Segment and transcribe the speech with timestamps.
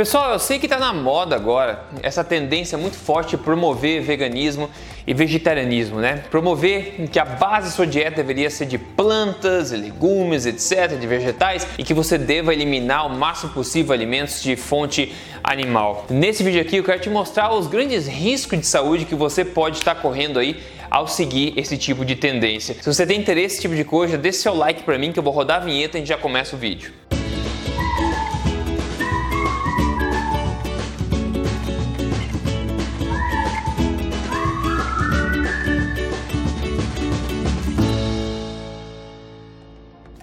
[0.00, 4.70] Pessoal, eu sei que está na moda agora essa tendência muito forte de promover veganismo
[5.06, 6.24] e vegetarianismo, né?
[6.30, 11.66] Promover que a base da sua dieta deveria ser de plantas, legumes, etc., de vegetais
[11.76, 15.12] e que você deva eliminar o máximo possível alimentos de fonte
[15.44, 16.06] animal.
[16.08, 19.76] Nesse vídeo aqui eu quero te mostrar os grandes riscos de saúde que você pode
[19.76, 22.74] estar correndo aí ao seguir esse tipo de tendência.
[22.80, 25.22] Se você tem interesse nesse tipo de coisa, deixe seu like para mim que eu
[25.22, 26.90] vou rodar a vinheta e a gente já começa o vídeo.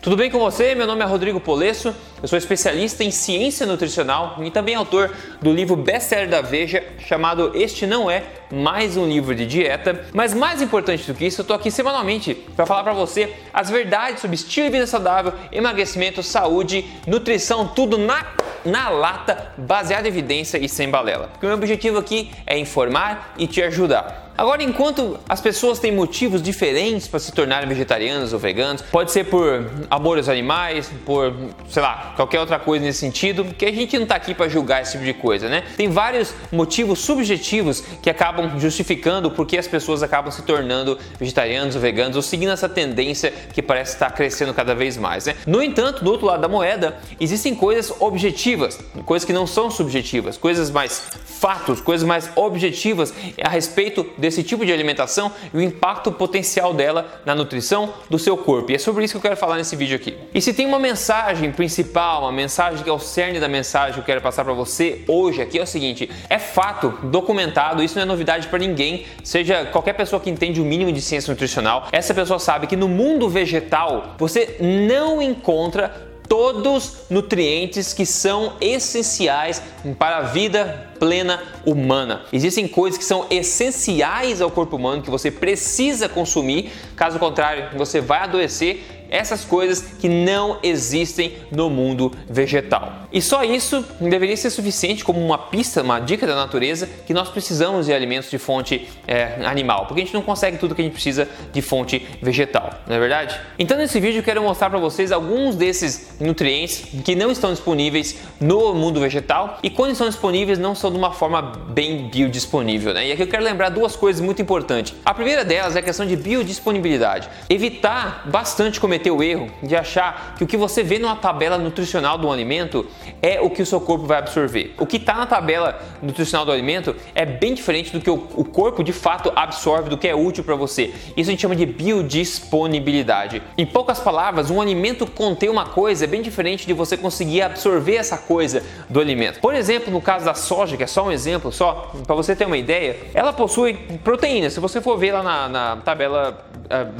[0.07, 0.73] Tudo bem com você?
[0.73, 5.53] Meu nome é Rodrigo Polesso, eu sou especialista em ciência nutricional e também autor do
[5.53, 10.05] livro best-seller da Veja chamado Este Não É Mais um Livro de Dieta.
[10.13, 13.70] Mas mais importante do que isso, eu tô aqui semanalmente para falar para você as
[13.70, 18.25] verdades sobre estilo de vida saudável, emagrecimento, saúde, nutrição, tudo na,
[18.66, 21.27] na lata, baseado em evidência e sem balela.
[21.27, 24.27] Porque o meu objetivo aqui é informar e te ajudar.
[24.38, 29.23] Agora, enquanto as pessoas têm motivos diferentes para se tornarem vegetarianos ou veganos, pode ser
[29.23, 31.33] por amor aos animais, por,
[31.67, 34.83] sei lá, qualquer outra coisa nesse sentido, que a gente não está aqui para julgar
[34.83, 35.63] esse tipo de coisa, né?
[35.75, 41.75] Tem vários motivos subjetivos que acabam justificando por que as pessoas acabam se tornando vegetarianos
[41.75, 45.36] ou veganos ou seguindo essa tendência que parece estar crescendo cada vez mais, né?
[45.47, 50.38] No entanto, do outro lado da moeda, existem coisas objetivas, coisas que não são subjetivas,
[50.38, 55.61] coisas mais fatos, coisas mais objetivas a respeito de desse tipo de alimentação e o
[55.61, 58.71] impacto potencial dela na nutrição do seu corpo.
[58.71, 60.17] E é sobre isso que eu quero falar nesse vídeo aqui.
[60.33, 64.00] E se tem uma mensagem principal, uma mensagem que é o cerne da mensagem que
[64.00, 68.04] eu quero passar para você hoje aqui é o seguinte: é fato, documentado, isso não
[68.04, 72.14] é novidade para ninguém, seja qualquer pessoa que entende o mínimo de ciência nutricional, essa
[72.14, 79.61] pessoa sabe que no mundo vegetal você não encontra todos nutrientes que são essenciais
[79.98, 82.23] para a vida plena humana.
[82.34, 88.02] Existem coisas que são essenciais ao corpo humano que você precisa consumir, caso contrário, você
[88.02, 93.07] vai adoecer essas coisas que não existem no mundo vegetal.
[93.17, 97.30] E só isso deveria ser suficiente como uma pista, uma dica da natureza que nós
[97.30, 100.83] precisamos de alimentos de fonte é, animal, porque a gente não consegue tudo que a
[100.83, 103.36] gente precisa de fonte vegetal, não é verdade?
[103.58, 108.20] Então nesse vídeo eu quero mostrar para vocês alguns desses nutrientes que não estão disponíveis
[108.39, 113.08] no mundo vegetal e quando estão disponíveis não são de uma forma bem biodisponível, né?
[113.08, 114.94] E aqui eu quero lembrar duas coisas muito importantes.
[115.04, 117.27] A primeira delas é a questão de biodisponibilidade.
[117.50, 122.16] Evitar bastante cometer o erro de achar que o que você vê numa tabela nutricional
[122.20, 122.86] do alimento
[123.22, 124.73] é o que o seu corpo vai absorver.
[124.78, 128.84] O que está na tabela nutricional do alimento é bem diferente do que o, corpo
[128.84, 130.94] de fato absorve, do que é útil para você.
[131.16, 133.42] Isso a gente chama de biodisponibilidade.
[133.57, 137.95] Em poucas palavras, um alimento conter uma coisa é bem diferente de você conseguir absorver
[137.95, 139.39] essa coisa do alimento.
[139.39, 142.45] Por exemplo, no caso da soja, que é só um exemplo, só para você ter
[142.45, 143.74] uma ideia, ela possui
[144.04, 144.54] proteínas.
[144.54, 146.45] Se você for ver lá na, na tabela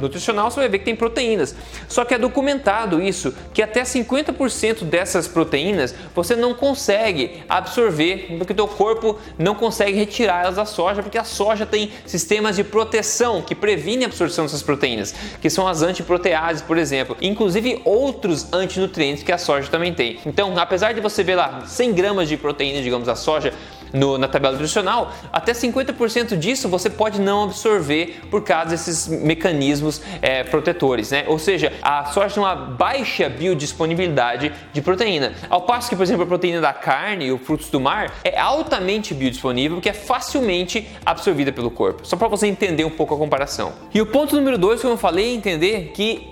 [0.00, 1.54] nutricional, você vai ver que tem proteínas.
[1.88, 8.52] Só que é documentado isso, que até 50% dessas proteínas você não consegue absorver, porque
[8.52, 12.64] o teu corpo não consegue retirar elas da soja, porque a soja tem sistemas de
[12.64, 18.52] proteção que previnem a absorção dessas proteínas, que são as antiproteases, por exemplo, inclusive outros
[18.52, 20.18] antinutrientes que a soja também tem.
[20.24, 23.52] Então, apesar de você ver lá 100 gramas de proteína, digamos, da soja,
[23.92, 30.02] no, na tabela nutricional, até 50% disso você pode não absorver por causa desses mecanismos
[30.20, 31.24] é, protetores, né?
[31.26, 35.32] Ou seja, a soja tem uma baixa biodisponibilidade de proteína.
[35.48, 38.38] Ao passo que, por exemplo, a proteína da carne e os frutos do mar é
[38.38, 42.06] altamente biodisponível, que é facilmente absorvida pelo corpo.
[42.06, 43.72] Só para você entender um pouco a comparação.
[43.92, 46.28] E o ponto número dois, como eu falei, é entender que,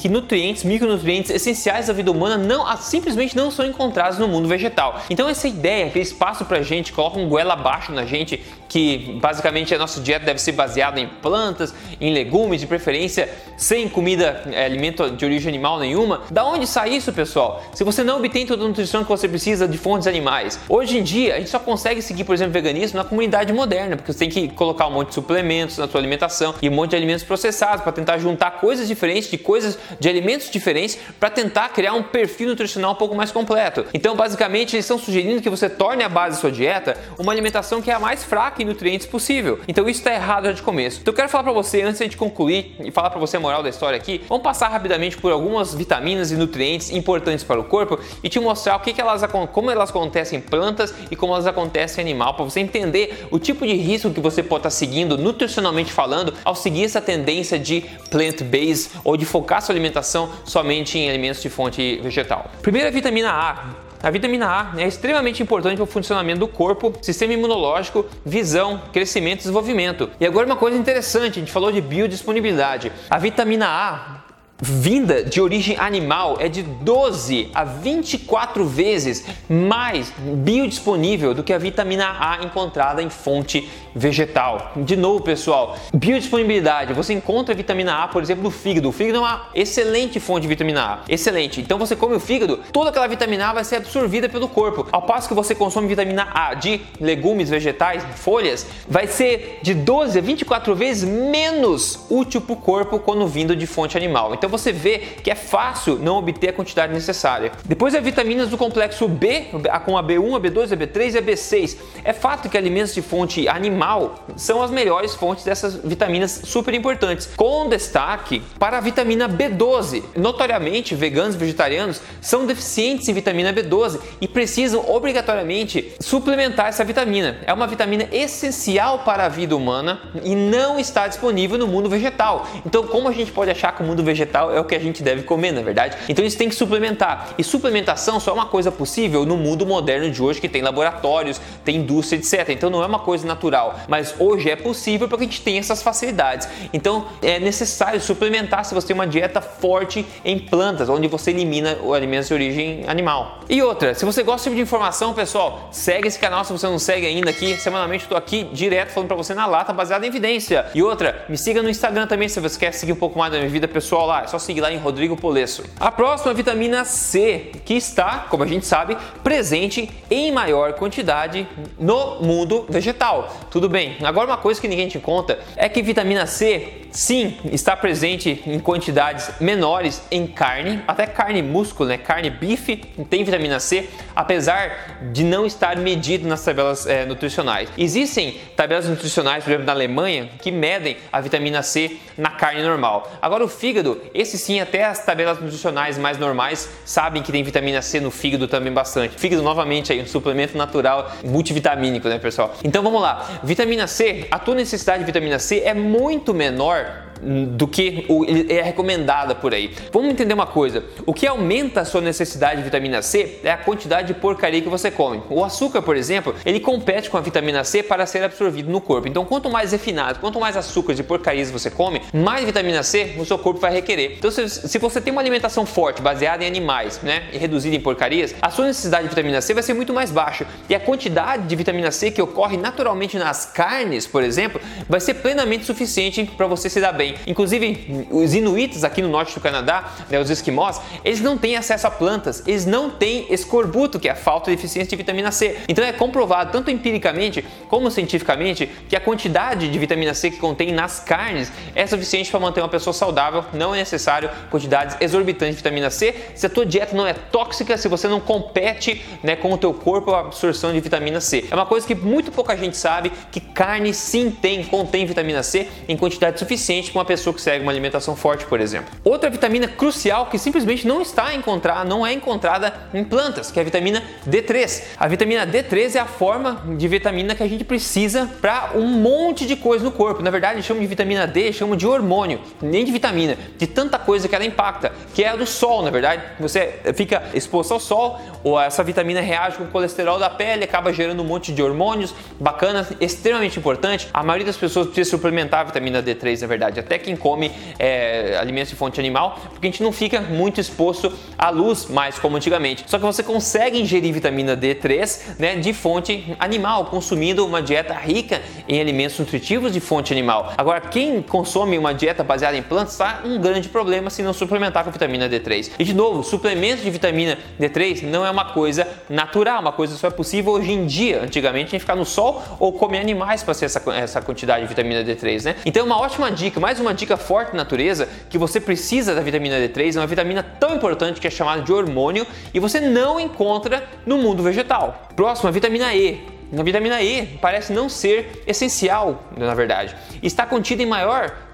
[0.00, 5.00] que nutrientes, micronutrientes essenciais da vida humana não simplesmente não são encontrados no mundo vegetal.
[5.10, 8.42] Então essa ideia, aquele espaço para gente coloca um goela abaixo na gente
[8.76, 13.26] que basicamente a nossa dieta deve ser baseada em plantas, em legumes, de preferência
[13.56, 16.20] sem comida, é, alimento de origem animal nenhuma.
[16.30, 17.64] Da onde sai isso, pessoal?
[17.72, 20.60] Se você não obtém toda a nutrição que você precisa de fontes animais.
[20.68, 24.12] Hoje em dia, a gente só consegue seguir, por exemplo, veganismo na comunidade moderna, porque
[24.12, 26.96] você tem que colocar um monte de suplementos na sua alimentação e um monte de
[26.96, 31.94] alimentos processados para tentar juntar coisas diferentes de coisas de alimentos diferentes para tentar criar
[31.94, 33.86] um perfil nutricional um pouco mais completo.
[33.94, 37.80] Então, basicamente, eles estão sugerindo que você torne a base da sua dieta uma alimentação
[37.80, 39.60] que é a mais fraca nutrientes possível.
[39.66, 41.00] Então, isso está errado já de começo.
[41.00, 43.62] Então, eu quero falar para você antes de concluir e falar para você a moral
[43.62, 47.98] da história aqui, vamos passar rapidamente por algumas vitaminas e nutrientes importantes para o corpo
[48.22, 49.22] e te mostrar o que, que elas
[49.52, 53.38] como elas acontecem em plantas e como elas acontecem em animal, para você entender o
[53.38, 57.58] tipo de risco que você pode estar tá seguindo nutricionalmente falando ao seguir essa tendência
[57.58, 62.50] de plant-based ou de focar sua alimentação somente em alimentos de fonte vegetal.
[62.62, 67.32] Primeira vitamina A A vitamina A é extremamente importante para o funcionamento do corpo, sistema
[67.32, 70.08] imunológico, visão, crescimento e desenvolvimento.
[70.20, 72.92] E agora uma coisa interessante, a gente falou de biodisponibilidade.
[73.10, 74.25] A vitamina A
[74.60, 81.58] vinda de origem animal é de 12 a 24 vezes mais biodisponível do que a
[81.58, 84.72] vitamina A encontrada em fonte vegetal.
[84.76, 86.92] De novo, pessoal, biodisponibilidade.
[86.92, 88.88] Você encontra vitamina A, por exemplo, no fígado.
[88.88, 90.98] O fígado é uma excelente fonte de vitamina A.
[91.08, 91.60] Excelente.
[91.60, 94.86] Então você come o fígado, toda aquela vitamina A vai ser absorvida pelo corpo.
[94.92, 100.18] Ao passo que você consome vitamina A de legumes, vegetais, folhas, vai ser de 12
[100.18, 104.34] a 24 vezes menos útil para o corpo quando vindo de fonte animal.
[104.34, 107.50] Então então você vê que é fácil não obter a quantidade necessária.
[107.64, 109.46] Depois as vitaminas do complexo B,
[109.84, 111.76] com a B1, a B2, a B3 e a B6.
[112.04, 117.28] É fato que alimentos de fonte animal são as melhores fontes dessas vitaminas super importantes,
[117.36, 120.04] com destaque para a vitamina B12.
[120.14, 127.38] Notoriamente, veganos e vegetarianos são deficientes em vitamina B12 e precisam obrigatoriamente suplementar essa vitamina.
[127.44, 132.46] É uma vitamina essencial para a vida humana e não está disponível no mundo vegetal.
[132.64, 135.02] Então, como a gente pode achar que o mundo vegetal é o que a gente
[135.02, 135.96] deve comer, na é verdade?
[136.08, 137.34] Então isso tem que suplementar.
[137.38, 141.40] E suplementação só é uma coisa possível no mundo moderno de hoje que tem laboratórios,
[141.64, 142.50] tem indústria, etc.
[142.50, 145.82] Então não é uma coisa natural, mas hoje é possível porque a gente tem essas
[145.82, 146.48] facilidades.
[146.72, 151.76] Então é necessário suplementar se você tem uma dieta forte em plantas, onde você elimina
[151.94, 153.40] alimentos de origem animal.
[153.48, 157.06] E outra, se você gosta de informação, pessoal, segue esse canal se você não segue
[157.06, 157.56] ainda aqui.
[157.56, 160.66] Semanalmente estou aqui direto falando para você na lata, baseada em evidência.
[160.74, 163.38] E outra, me siga no Instagram também se você quer seguir um pouco mais da
[163.38, 165.62] minha vida pessoal lá é só seguir lá em Rodrigo Polesso.
[165.78, 171.48] A próxima é vitamina C, que está, como a gente sabe, presente em maior quantidade
[171.78, 173.32] no mundo vegetal.
[173.50, 173.96] Tudo bem.
[174.02, 178.58] Agora uma coisa que ninguém te conta é que vitamina C, sim, está presente em
[178.58, 181.98] quantidades menores em carne, até carne músculo, né?
[181.98, 182.76] Carne bife
[183.10, 187.68] tem vitamina C, apesar de não estar medido nas tabelas é, nutricionais.
[187.76, 193.12] Existem tabelas nutricionais, por exemplo, na Alemanha, que medem a vitamina C na carne normal.
[193.20, 197.82] Agora o fígado, esse sim, até as tabelas nutricionais mais normais sabem que tem vitamina
[197.82, 199.16] C no fígado também bastante.
[199.18, 202.54] Fígado, novamente, aí, um suplemento natural multivitamínico, né, pessoal?
[202.64, 203.40] Então vamos lá.
[203.44, 206.85] Vitamina C, a tua necessidade de vitamina C é muito menor
[207.22, 208.06] do que
[208.48, 209.74] é recomendada por aí.
[209.92, 213.56] Vamos entender uma coisa: o que aumenta a sua necessidade de vitamina C é a
[213.56, 215.22] quantidade de porcaria que você come.
[215.30, 219.08] O açúcar, por exemplo, ele compete com a vitamina C para ser absorvido no corpo.
[219.08, 223.24] Então, quanto mais refinado, quanto mais açúcar de porcarias você come, mais vitamina C o
[223.24, 224.16] seu corpo vai requerer.
[224.18, 227.80] Então, se, se você tem uma alimentação forte, baseada em animais, né, e reduzida em
[227.80, 230.46] porcarias, a sua necessidade de vitamina C vai ser muito mais baixa.
[230.68, 235.14] E a quantidade de vitamina C que ocorre naturalmente nas carnes, por exemplo, vai ser
[235.14, 237.14] plenamente suficiente para você se dar bem bem.
[237.26, 241.86] Inclusive, os inuitas aqui no norte do Canadá, né, os esquimós, eles não têm acesso
[241.86, 245.58] a plantas, eles não têm escorbuto, que é a falta de eficiência de vitamina C.
[245.68, 250.72] Então é comprovado, tanto empiricamente como cientificamente, que a quantidade de vitamina C que contém
[250.72, 253.44] nas carnes é suficiente para manter uma pessoa saudável.
[253.52, 256.14] Não é necessário quantidades exorbitantes de vitamina C.
[256.34, 259.72] Se a tua dieta não é tóxica, se você não compete né, com o teu
[259.72, 261.44] corpo a absorção de vitamina C.
[261.50, 265.68] É uma coisa que muito pouca gente sabe que carne sim tem, contém vitamina C
[265.88, 268.94] em quantidade suficiente uma pessoa que segue uma alimentação forte, por exemplo.
[269.04, 273.62] Outra vitamina crucial que simplesmente não está encontrada, não é encontrada em plantas, que é
[273.62, 274.82] a vitamina D3.
[274.98, 279.46] A vitamina D3 é a forma de vitamina que a gente precisa para um monte
[279.46, 280.22] de coisa no corpo.
[280.22, 284.28] Na verdade, chamam de vitamina D, chamam de hormônio, nem de vitamina, de tanta coisa
[284.28, 286.22] que ela impacta, que é a do sol, na verdade.
[286.38, 290.92] Você fica exposto ao sol, ou essa vitamina reage com o colesterol da pele, acaba
[290.92, 294.10] gerando um monte de hormônios bacanas, extremamente importante.
[294.12, 298.36] A maioria das pessoas precisa suplementar a vitamina D3, na verdade até quem come é,
[298.38, 302.36] alimentos de fonte animal, porque a gente não fica muito exposto à luz mais como
[302.36, 302.84] antigamente.
[302.86, 308.42] Só que você consegue ingerir vitamina D3 né, de fonte animal, consumindo uma dieta rica
[308.68, 310.52] em alimentos nutritivos de fonte animal.
[310.58, 314.84] Agora, quem consome uma dieta baseada em plantas está um grande problema se não suplementar
[314.84, 315.72] com vitamina D3.
[315.78, 320.08] E de novo, suplementos de vitamina D3 não é uma coisa natural, uma coisa só
[320.08, 321.22] é possível hoje em dia.
[321.22, 324.68] Antigamente a gente ficar no sol ou comer animais para ter essa, essa quantidade de
[324.68, 325.56] vitamina D3, né?
[325.64, 329.20] Então é uma ótima dica, mais uma dica forte da natureza que você precisa da
[329.20, 333.18] vitamina D3, é uma vitamina tão importante que é chamada de hormônio e você não
[333.18, 335.08] encontra no mundo vegetal.
[335.14, 336.36] Próxima, vitamina E.
[336.56, 339.96] A vitamina E parece não ser essencial, na verdade.
[340.22, 341.45] Está contida em maior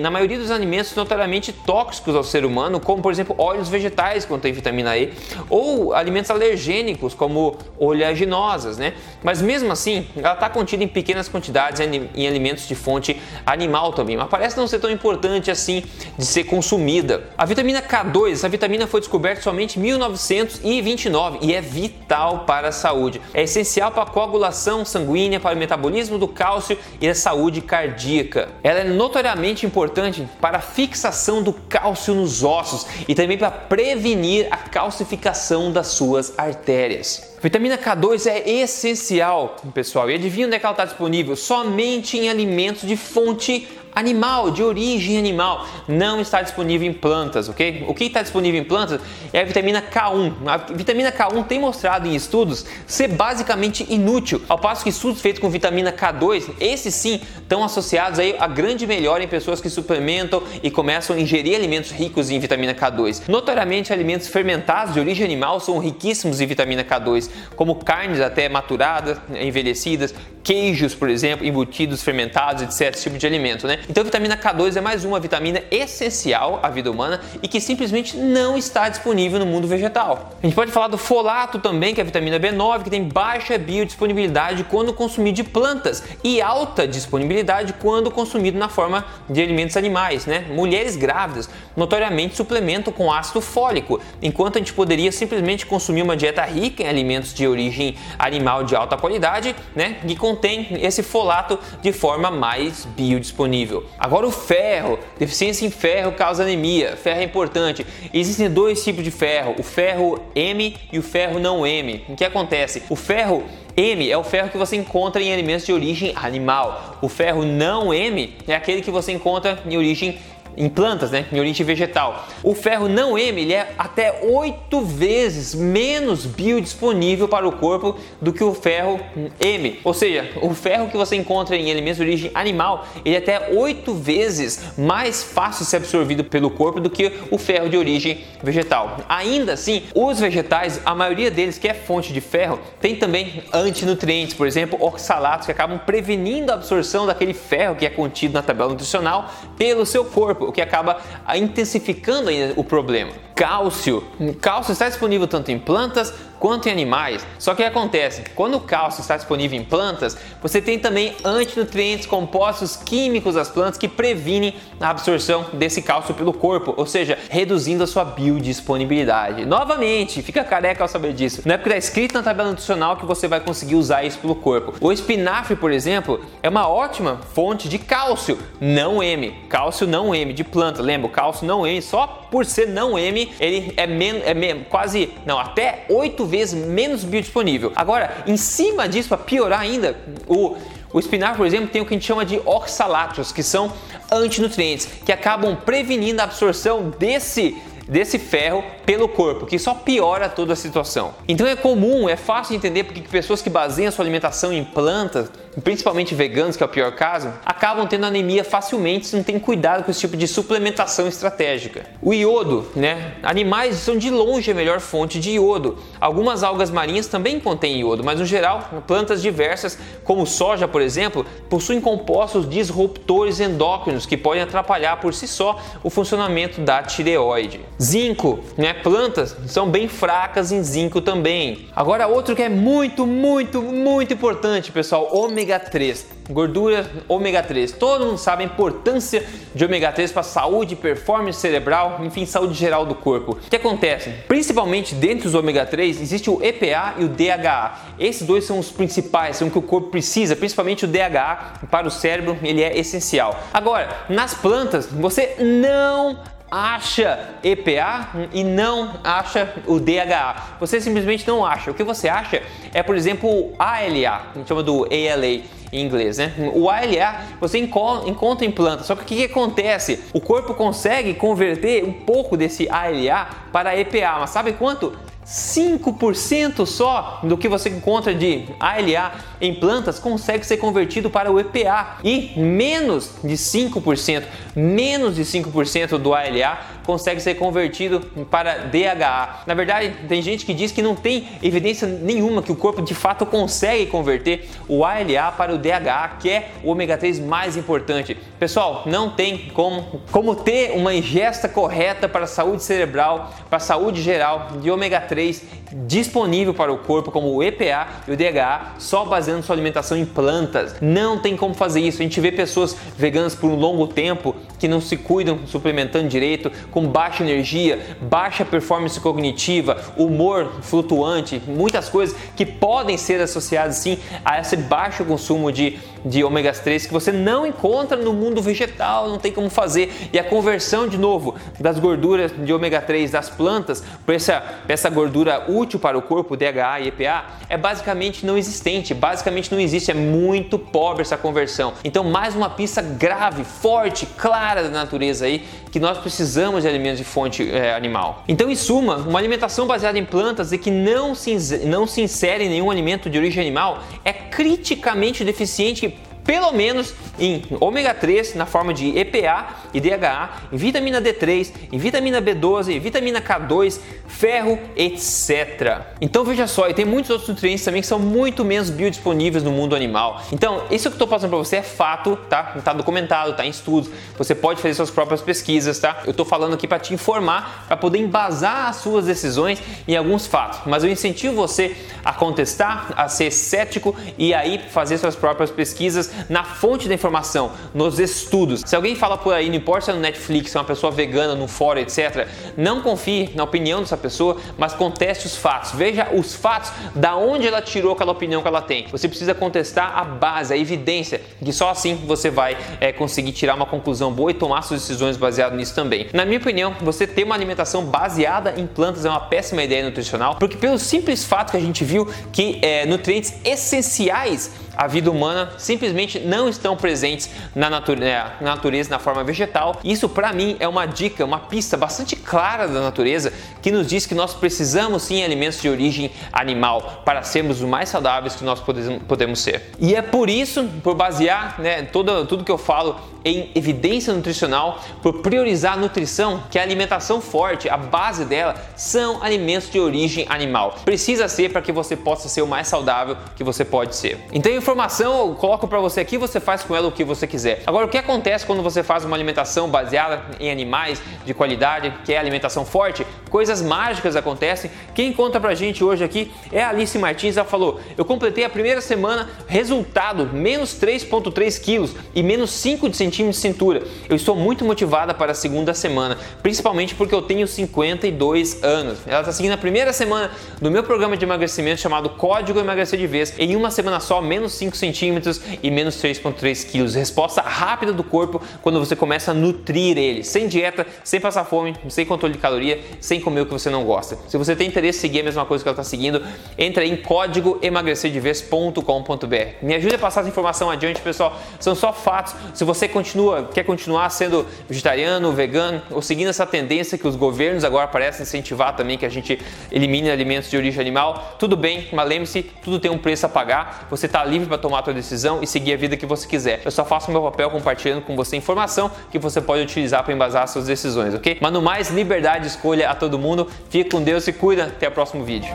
[0.00, 4.30] na maioria dos alimentos notoriamente tóxicos ao ser humano, como por exemplo óleos vegetais que
[4.30, 5.12] contêm vitamina E,
[5.50, 8.94] ou alimentos alergênicos como oleaginosas, né?
[9.22, 14.16] Mas mesmo assim, ela está contida em pequenas quantidades em alimentos de fonte animal também,
[14.16, 15.82] mas parece não ser tão importante assim
[16.16, 17.24] de ser consumida.
[17.36, 22.72] A vitamina K2, essa vitamina foi descoberta somente em 1929 e é vital para a
[22.72, 23.20] saúde.
[23.34, 28.48] É essencial para a coagulação sanguínea, para o metabolismo do cálcio e a saúde cardíaca.
[28.62, 34.48] Ela é notoriamente importante para a fixação do cálcio nos ossos e também para prevenir
[34.50, 37.36] a calcificação das suas artérias.
[37.40, 40.10] Vitamina K2 é essencial, pessoal.
[40.10, 41.36] E adivinha onde é que ela está disponível?
[41.36, 47.84] Somente em alimentos de fonte animal, de origem animal, não está disponível em plantas, ok?
[47.88, 49.00] O que está disponível em plantas
[49.32, 50.32] é a vitamina K1.
[50.46, 55.40] A vitamina K1 tem mostrado em estudos ser basicamente inútil, ao passo que estudos feitos
[55.40, 60.42] com vitamina K2, esses sim, estão associados aí a grande melhora em pessoas que suplementam
[60.62, 63.22] e começam a ingerir alimentos ricos em vitamina K2.
[63.28, 69.18] Notoriamente, alimentos fermentados de origem animal são riquíssimos em vitamina K2, como carnes até maturadas,
[69.40, 72.94] envelhecidas, queijos, por exemplo, embutidos, fermentados, etc.
[72.94, 73.80] Esse tipo de alimento, né?
[73.88, 78.18] Então, a vitamina K2 é mais uma vitamina essencial à vida humana e que simplesmente
[78.18, 80.34] não está disponível no mundo vegetal.
[80.42, 83.56] A gente pode falar do folato também, que é a vitamina B9, que tem baixa
[83.56, 90.26] biodisponibilidade quando consumido de plantas e alta disponibilidade quando consumido na forma de alimentos animais,
[90.26, 90.44] né?
[90.50, 96.42] Mulheres grávidas notoriamente suplementam com ácido fólico, enquanto a gente poderia simplesmente consumir uma dieta
[96.42, 99.96] rica em alimentos de origem animal de alta qualidade, né?
[100.06, 103.67] Que contém esse folato de forma mais biodisponível.
[103.98, 106.96] Agora o ferro, deficiência em ferro causa anemia.
[106.96, 107.86] Ferro é importante.
[108.12, 112.04] Existem dois tipos de ferro, o ferro M e o ferro não M.
[112.08, 112.82] O que acontece?
[112.88, 113.44] O ferro
[113.76, 116.98] M é o ferro que você encontra em alimentos de origem animal.
[117.00, 120.18] O ferro não M é aquele que você encontra em origem
[120.58, 122.26] em plantas, né, em origem vegetal.
[122.42, 128.32] O ferro não M ele é até oito vezes menos biodisponível para o corpo do
[128.32, 129.00] que o ferro
[129.40, 129.78] M.
[129.84, 133.50] Ou seja, o ferro que você encontra em alimentos de origem animal ele é até
[133.54, 138.24] oito vezes mais fácil de ser absorvido pelo corpo do que o ferro de origem
[138.42, 138.96] vegetal.
[139.08, 144.34] Ainda assim, os vegetais, a maioria deles que é fonte de ferro, tem também antinutrientes,
[144.34, 148.70] por exemplo, oxalatos que acabam prevenindo a absorção daquele ferro que é contido na tabela
[148.70, 150.98] nutricional pelo seu corpo o que acaba
[151.36, 153.12] intensificando o problema.
[153.38, 154.02] Cálcio.
[154.40, 157.24] Cálcio está disponível tanto em plantas quanto em animais.
[157.38, 158.24] Só que o que acontece?
[158.34, 163.78] Quando o cálcio está disponível em plantas, você tem também antinutrientes, compostos químicos das plantas
[163.78, 169.44] que previnem a absorção desse cálcio pelo corpo, ou seja, reduzindo a sua biodisponibilidade.
[169.44, 171.42] Novamente, fica careca ao saber disso.
[171.44, 174.34] Não é porque está escrito na tabela nutricional que você vai conseguir usar isso pelo
[174.34, 174.74] corpo.
[174.80, 179.30] O espinafre, por exemplo, é uma ótima fonte de cálcio, não M.
[179.48, 180.82] Cálcio não M de planta.
[180.82, 185.10] Lembra, o cálcio não M, só por ser não M, ele é, menos, é quase,
[185.24, 187.72] não, até 8 vezes menos biodisponível.
[187.74, 190.56] Agora, em cima disso, para piorar ainda, o
[190.92, 193.72] o espinafre, por exemplo, tem o que a gente chama de oxalatos, que são
[194.10, 197.56] antinutrientes, que acabam prevenindo a absorção desse
[197.88, 201.14] desse ferro pelo corpo, que só piora toda a situação.
[201.26, 205.30] Então é comum, é fácil de entender porque pessoas que baseiam sua alimentação em plantas,
[205.64, 209.84] principalmente veganos, que é o pior caso, acabam tendo anemia facilmente se não tem cuidado
[209.84, 211.86] com esse tipo de suplementação estratégica.
[212.00, 213.14] O iodo, né?
[213.22, 215.78] Animais são de longe a melhor fonte de iodo.
[216.00, 221.26] Algumas algas marinhas também contêm iodo, mas no geral, plantas diversas, como soja, por exemplo,
[221.48, 227.60] possuem compostos disruptores endócrinos que podem atrapalhar por si só o funcionamento da tireoide.
[227.80, 228.74] Zinco, né?
[228.74, 231.68] Plantas são bem fracas em zinco também.
[231.74, 237.72] Agora outro que é muito, muito, muito importante, pessoal, ômega 3 gordura ômega 3.
[237.72, 242.84] Todo mundo sabe a importância de ômega 3 para saúde, performance cerebral, enfim, saúde geral
[242.84, 243.32] do corpo.
[243.32, 244.10] O que acontece?
[244.26, 247.78] Principalmente dentro dos ômega 3 existe o EPA e o DHA.
[247.98, 251.86] Esses dois são os principais, são o que o corpo precisa, principalmente o DHA para
[251.86, 253.38] o cérebro, ele é essencial.
[253.52, 256.18] Agora, nas plantas, você não
[256.50, 260.36] acha EPA e não acha o DHA.
[260.60, 261.70] Você simplesmente não acha.
[261.70, 265.26] O que você acha é, por exemplo, ALA, a gente chama do ALA
[265.72, 266.32] em inglês, né?
[266.54, 270.02] O ALA você encontra em plantas, só que o que, que, acontece?
[270.12, 274.92] O corpo consegue converter um pouco desse ALA para EPA, mas sabe quanto?
[275.28, 281.38] 5% só do que você encontra de ALA em plantas consegue ser convertido para o
[281.38, 284.24] EPA e menos de 5%,
[284.56, 289.42] menos de 5% do ALA consegue ser convertido para DHA.
[289.46, 292.94] Na verdade, tem gente que diz que não tem evidência nenhuma que o corpo de
[292.94, 298.16] fato consegue converter o ALA para o DHA, que é o ômega 3 mais importante.
[298.38, 303.60] Pessoal, não tem como, como ter uma ingesta correta para a saúde cerebral, para a
[303.60, 305.42] saúde geral de ômega 3
[305.86, 310.04] disponível para o corpo, como o EPA e o DHA, só baseando sua alimentação em
[310.04, 310.76] plantas.
[310.80, 312.00] Não tem como fazer isso.
[312.00, 316.50] A gente vê pessoas veganas por um longo tempo que não se cuidam suplementando direito,
[316.70, 323.98] com baixa energia, baixa performance cognitiva, humor flutuante, muitas coisas que podem ser associadas sim
[324.24, 329.08] a esse baixo consumo de, de ômega 3 que você não encontra no mundo vegetal,
[329.08, 330.08] não tem como fazer.
[330.12, 334.88] E a conversão, de novo, das gorduras de ômega 3 das plantas para essa, essa
[334.90, 339.90] gordura útil para o corpo, DHA e EPA, é basicamente não existente, basicamente não existe,
[339.90, 341.74] é muito pobre essa conversão.
[341.84, 346.98] Então, mais uma pista grave, forte, clara da natureza aí, que nós precisamos de alimentos
[346.98, 348.24] de fonte é, animal.
[348.28, 352.44] Então, em suma, uma alimentação baseada em plantas e que não se, não se insere
[352.44, 355.96] em nenhum alimento de origem animal é criticamente deficiente
[356.28, 361.78] pelo menos em ômega 3 na forma de EPA e DHA, em vitamina D3, em
[361.78, 365.86] vitamina B12, em vitamina K2, ferro, etc.
[366.02, 369.50] Então veja só, e tem muitos outros nutrientes também que são muito menos biodisponíveis no
[369.50, 370.20] mundo animal.
[370.30, 372.52] Então, isso que eu estou passando para você é fato, tá?
[372.56, 373.90] Está documentado, está em estudos.
[374.18, 376.02] Você pode fazer suas próprias pesquisas, tá?
[376.04, 380.26] Eu estou falando aqui para te informar, para poder embasar as suas decisões em alguns
[380.26, 380.60] fatos.
[380.66, 386.17] Mas eu incentivo você a contestar, a ser cético e aí fazer suas próprias pesquisas
[386.28, 388.62] na fonte da informação, nos estudos.
[388.66, 390.90] Se alguém fala por aí, não importa se é no Netflix, se é uma pessoa
[390.90, 395.72] vegana, no fórum, etc., não confie na opinião dessa pessoa, mas conteste os fatos.
[395.72, 398.86] Veja os fatos da onde ela tirou aquela opinião que ela tem.
[398.90, 403.54] Você precisa contestar a base, a evidência, que só assim você vai é, conseguir tirar
[403.54, 406.08] uma conclusão boa e tomar suas decisões baseado nisso também.
[406.12, 410.36] Na minha opinião, você ter uma alimentação baseada em plantas é uma péssima ideia nutricional,
[410.36, 415.50] porque pelo simples fato que a gente viu que é, nutrientes essenciais a vida humana
[415.58, 419.80] simplesmente não estão presentes na, nature é, na natureza na forma vegetal.
[419.82, 424.06] Isso para mim é uma dica, uma pista bastante clara da natureza que nos diz
[424.06, 428.62] que nós precisamos sim alimentos de origem animal para sermos os mais saudáveis que nós
[429.08, 429.72] podemos ser.
[429.80, 434.80] E é por isso, por basear né, todo, tudo que eu falo em evidência nutricional,
[435.02, 440.24] por priorizar a nutrição, que a alimentação forte, a base dela, são alimentos de origem
[440.28, 440.76] animal.
[440.84, 444.18] Precisa ser para que você possa ser o mais saudável que você pode ser.
[444.32, 447.62] Então, informação eu coloco para você aqui, você faz com ela o que você quiser.
[447.66, 452.12] Agora, o que acontece quando você faz uma alimentação baseada em animais de qualidade, que
[452.12, 453.06] é alimentação forte?
[453.30, 454.70] Coisas mágicas acontecem.
[454.94, 457.38] Quem conta pra gente hoje aqui é a Alice Martins.
[457.38, 463.36] Ela falou: Eu completei a primeira semana, resultado menos 3,3 quilos e menos 5 centímetros
[463.36, 463.82] de cintura.
[464.06, 468.98] Eu estou muito motivada para a segunda semana, principalmente porque eu tenho 52 anos.
[469.06, 473.06] Ela está seguindo a primeira semana do meu programa de emagrecimento chamado Código Emagrecer de
[473.06, 473.32] Vez.
[473.38, 476.94] Em uma semana só, menos 5 centímetros e menos 3,3 quilos.
[476.94, 481.74] Resposta rápida do corpo quando você começa a nutrir ele, sem dieta, sem passar fome,
[481.88, 484.18] sem controle de caloria, sem comer o que você não gosta.
[484.28, 486.22] Se você tem interesse em seguir a mesma coisa que ela está seguindo,
[486.56, 489.36] entra em código emagrecerdevez.com.br.
[489.62, 491.38] Me ajude a passar essa informação adiante, pessoal.
[491.60, 492.34] São só fatos.
[492.54, 497.64] Se você continua, quer continuar sendo vegetariano, vegano ou seguindo essa tendência que os governos
[497.64, 499.38] agora parecem incentivar também que a gente
[499.70, 503.86] elimine alimentos de origem animal, tudo bem, mas lembre-se, tudo tem um preço a pagar.
[503.90, 506.60] Você está livre para tomar a sua decisão e seguir a vida que você quiser.
[506.64, 510.46] Eu só faço meu papel compartilhando com você informação que você pode utilizar para embasar
[510.48, 511.38] suas decisões, ok?
[511.40, 513.48] Mas no mais, liberdade de escolha a todo mundo.
[513.70, 514.64] Fique com Deus e cuida.
[514.64, 515.52] Até o próximo vídeo.